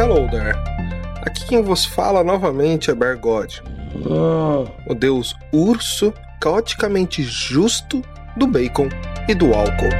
[0.00, 0.56] Hello there.
[1.20, 3.56] Aqui quem vos fala novamente é Bear God,
[4.86, 8.02] o deus urso caoticamente justo
[8.34, 8.88] do bacon
[9.28, 9.90] e do álcool.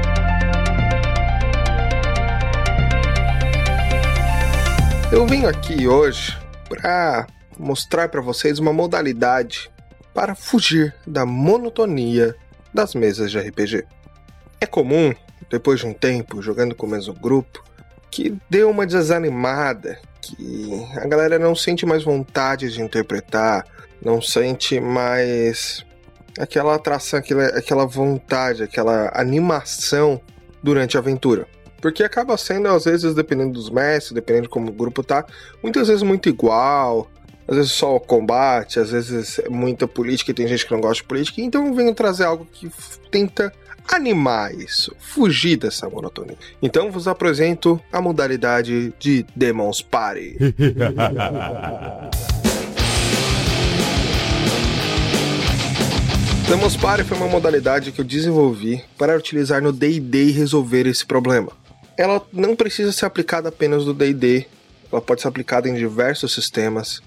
[5.13, 6.35] Eu venho aqui hoje
[6.67, 7.27] para
[7.59, 9.71] mostrar para vocês uma modalidade
[10.15, 12.35] para fugir da monotonia
[12.73, 13.85] das mesas de RPG.
[14.63, 15.13] É comum,
[15.51, 17.63] depois de um tempo jogando com o mesmo grupo,
[18.11, 23.65] que deu uma desanimada, que a galera não sente mais vontade de interpretar,
[24.05, 25.85] não sente mais
[26.39, 30.21] aquela atração, aquela, aquela vontade, aquela animação
[30.63, 31.47] durante a aventura.
[31.81, 35.25] Porque acaba sendo, às vezes, dependendo dos mestres, dependendo de como o grupo tá,
[35.63, 37.11] muitas vezes muito igual,
[37.47, 41.03] às vezes só o combate, às vezes muita política e tem gente que não gosta
[41.03, 42.71] de política, então eu venho trazer algo que
[43.11, 43.53] tenta
[43.89, 46.37] animar isso, fugir dessa monotonia.
[46.63, 50.37] Então vos apresento a modalidade de Demons Party.
[56.51, 61.07] Demons Party foi uma modalidade que eu desenvolvi para utilizar no D&D e resolver esse
[61.07, 61.53] problema.
[61.97, 64.47] Ela não precisa ser aplicada apenas no D&D,
[64.91, 67.01] ela pode ser aplicada em diversos sistemas,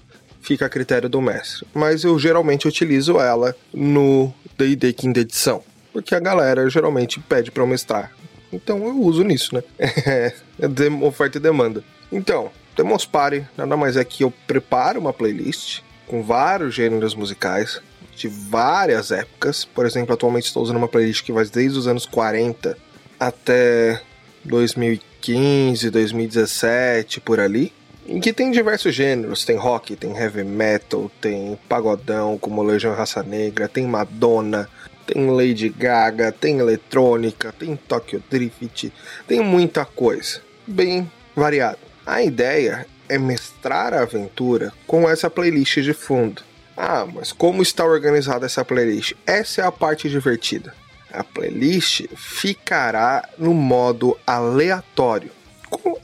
[0.44, 1.66] fica a critério do mestre.
[1.74, 5.62] Mas eu geralmente utilizo ela no D&D quinta edição
[5.94, 8.10] porque a galera geralmente pede para eu mestrar.
[8.52, 9.62] Então eu uso nisso, né?
[10.58, 11.82] É oferta e demanda.
[12.12, 17.80] Então, Demos Party nada mais é que eu preparo uma playlist com vários gêneros musicais
[18.16, 19.64] de várias épocas.
[19.64, 22.76] Por exemplo, atualmente estou usando uma playlist que vai desde os anos 40
[23.18, 24.00] até
[24.44, 27.72] 2015, 2017, por ali.
[28.06, 33.22] Em que tem diversos gêneros, tem rock, tem heavy metal, tem pagodão como Legião Raça
[33.22, 34.68] Negra, tem Madonna,
[35.06, 38.92] tem Lady Gaga, tem eletrônica, tem Tokyo Drift,
[39.26, 41.78] tem muita coisa, bem variado.
[42.04, 46.42] A ideia é mestrar a aventura com essa playlist de fundo.
[46.76, 49.14] Ah, mas como está organizada essa playlist?
[49.26, 50.74] Essa é a parte divertida.
[51.10, 55.30] A playlist ficará no modo aleatório.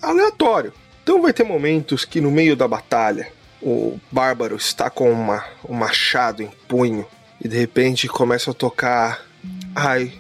[0.01, 0.73] Aleatório.
[1.03, 5.75] Então vai ter momentos que no meio da batalha o bárbaro está com uma, um
[5.75, 7.07] machado em punho
[7.43, 9.23] e de repente começa a tocar
[9.77, 10.13] I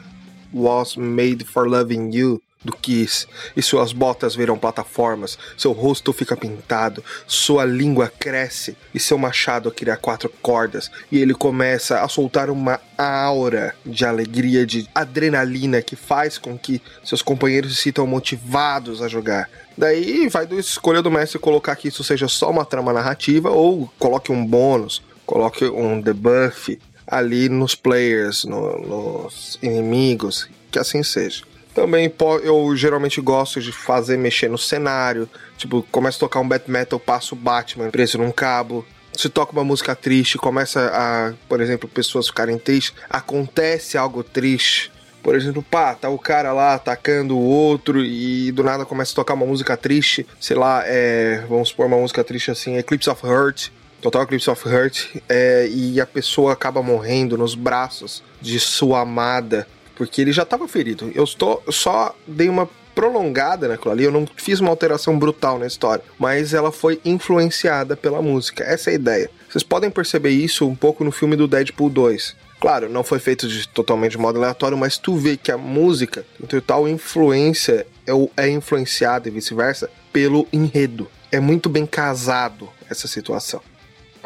[0.53, 3.27] was made for loving you do Kiss,
[3.57, 9.71] e suas botas viram plataformas, seu rosto fica pintado, sua língua cresce e seu machado
[9.71, 15.97] cria quatro cordas, e ele começa a soltar uma aura de alegria, de adrenalina que
[15.97, 19.49] faz com que seus companheiros se sintam motivados a jogar.
[19.77, 23.91] Daí vai do escolha do mestre colocar que isso seja só uma trama narrativa ou
[23.99, 31.50] coloque um bônus, coloque um debuff, ali nos players, no, nos inimigos, que assim seja.
[31.75, 36.71] Também eu geralmente gosto de fazer mexer no cenário, tipo, começa a tocar um Bat
[36.71, 38.85] Metal, passo o Batman preso num cabo.
[39.17, 44.91] Se toca uma música triste, começa a, por exemplo, pessoas ficarem tristes, acontece algo triste.
[45.23, 49.17] Por exemplo, pá, tá o cara lá atacando o outro e do nada começa a
[49.17, 53.27] tocar uma música triste, sei lá, é, vamos supor uma música triste assim, Eclipse of
[53.27, 53.69] Hurt,
[54.01, 59.67] Total Eclipse of Heart, é, e a pessoa acaba morrendo nos braços de sua amada,
[60.01, 61.13] porque ele já estava ferido.
[61.15, 65.67] Eu estou, só dei uma prolongada naquilo ali, eu não fiz uma alteração brutal na
[65.67, 68.65] história, mas ela foi influenciada pela música.
[68.65, 69.31] Essa é a ideia.
[69.47, 72.35] Vocês podem perceber isso um pouco no filme do Deadpool 2.
[72.59, 76.25] Claro, não foi feito de, totalmente de modo aleatório, mas tu vê que a música,
[76.43, 81.11] em total influência, é, é influenciada e vice-versa pelo enredo.
[81.31, 83.61] É muito bem casado essa situação.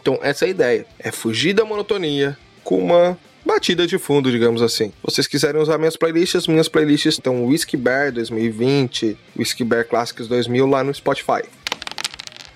[0.01, 0.87] Então, essa é a ideia.
[1.01, 4.89] É fugir da monotonia com uma batida de fundo, digamos assim.
[4.89, 10.27] Se vocês quiserem usar minhas playlists, minhas playlists estão Whiskey Bear 2020, Whiskey Bear Classics
[10.27, 11.43] 2000 lá no Spotify.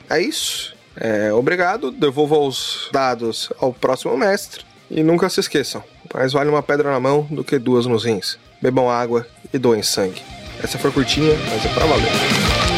[0.09, 0.75] É isso.
[0.97, 1.91] É, obrigado.
[1.91, 4.65] Devolvo os dados ao próximo mestre.
[4.91, 5.83] E nunca se esqueçam:
[6.13, 8.39] mais vale uma pedra na mão do que duas nos rins.
[8.61, 10.23] Bebam água e doem sangue.
[10.63, 12.78] Essa foi curtinha, mas é pra valer.